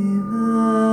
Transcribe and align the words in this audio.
في 0.00 0.89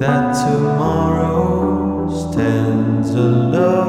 That 0.00 0.32
tomorrow 0.32 2.08
stands 2.08 3.10
alone. 3.10 3.79